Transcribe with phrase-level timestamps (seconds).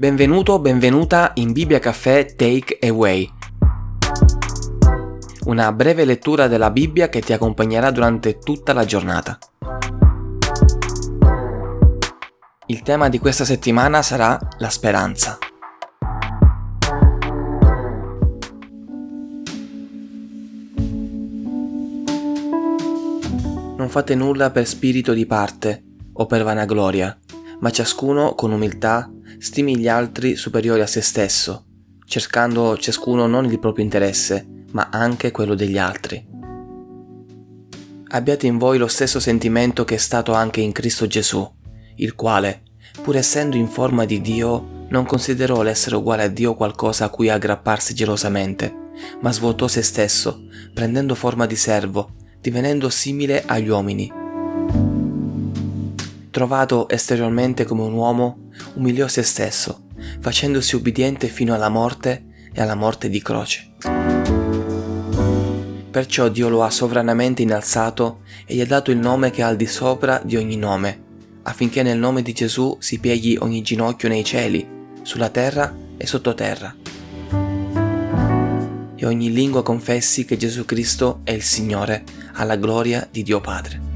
[0.00, 3.28] Benvenuto benvenuta in Bibbia Caffè Take Away.
[5.46, 9.36] Una breve lettura della Bibbia che ti accompagnerà durante tutta la giornata.
[12.66, 15.36] Il tema di questa settimana sarà la speranza.
[23.76, 27.18] Non fate nulla per spirito di parte o per vanagloria,
[27.58, 31.66] ma ciascuno con umiltà stimi gli altri superiori a se stesso,
[32.04, 36.26] cercando ciascuno non il proprio interesse, ma anche quello degli altri.
[38.10, 41.46] Abbiate in voi lo stesso sentimento che è stato anche in Cristo Gesù,
[41.96, 42.62] il quale,
[43.02, 47.28] pur essendo in forma di Dio, non considerò l'essere uguale a Dio qualcosa a cui
[47.28, 48.74] aggrapparsi gelosamente,
[49.20, 54.17] ma svuotò se stesso, prendendo forma di servo, divenendo simile agli uomini
[56.38, 59.86] trovato esteriormente come un uomo, umiliò se stesso,
[60.20, 63.72] facendosi ubbidiente fino alla morte e alla morte di croce.
[65.90, 69.56] Perciò Dio lo ha sovranamente innalzato e gli ha dato il nome che è al
[69.56, 71.02] di sopra di ogni nome,
[71.42, 74.64] affinché nel nome di Gesù si pieghi ogni ginocchio nei cieli,
[75.02, 76.72] sulla terra e sottoterra.
[78.94, 83.87] E ogni lingua confessi che Gesù Cristo è il Signore, alla gloria di Dio Padre.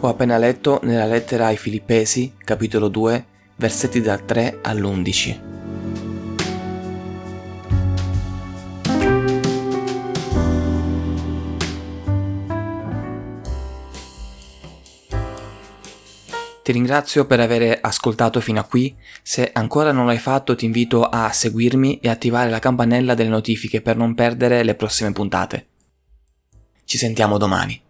[0.00, 5.40] Ho appena letto nella lettera ai Filippesi, capitolo 2, versetti dal 3 all'11.
[16.62, 21.04] Ti ringrazio per aver ascoltato fino a qui, se ancora non l'hai fatto ti invito
[21.04, 25.66] a seguirmi e attivare la campanella delle notifiche per non perdere le prossime puntate.
[26.84, 27.85] Ci sentiamo domani.